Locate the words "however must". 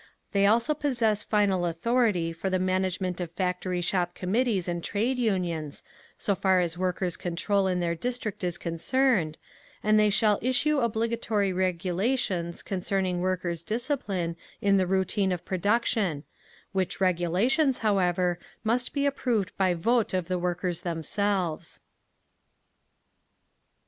17.85-18.93